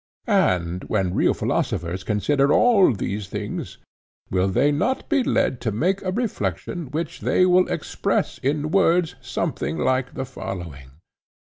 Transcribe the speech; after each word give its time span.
And 0.25 0.83
when 0.85 1.13
real 1.13 1.35
philosophers 1.35 2.03
consider 2.03 2.51
all 2.51 2.91
these 2.91 3.27
things, 3.27 3.77
will 4.31 4.47
they 4.47 4.71
not 4.71 5.07
be 5.09 5.21
led 5.21 5.61
to 5.61 5.71
make 5.71 6.01
a 6.01 6.11
reflection 6.11 6.89
which 6.89 7.19
they 7.19 7.45
will 7.45 7.67
express 7.71 8.39
in 8.39 8.71
words 8.71 9.13
something 9.21 9.77
like 9.77 10.15
the 10.15 10.25
following? 10.25 10.89